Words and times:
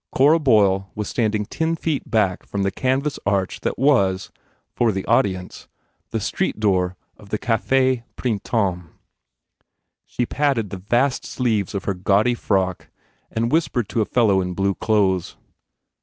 Cora 0.11 0.39
Boyle 0.39 0.89
was 0.95 1.09
standing 1.09 1.45
ten 1.45 1.75
feet 1.75 2.09
back 2.09 2.43
from 2.47 2.63
the 2.63 2.71
canvas 2.71 3.19
arch 3.23 3.59
that 3.59 3.77
was, 3.77 4.31
for 4.73 4.91
the 4.91 5.05
audience, 5.05 5.67
the 6.09 6.19
street 6.19 6.59
door 6.59 6.97
of 7.17 7.29
the 7.29 7.37
Cafe 7.37 8.03
Printemps. 8.15 8.85
She 10.07 10.25
patted 10.25 10.71
the 10.71 10.77
vast 10.77 11.23
sleeves 11.23 11.75
of 11.75 11.83
her 11.83 11.93
gaudy 11.93 12.33
frock 12.33 12.87
and 13.29 13.51
whispered 13.51 13.87
to 13.89 14.01
a 14.01 14.05
fellow 14.05 14.41
in 14.41 14.55
blue 14.55 14.73
clothes. 14.73 15.37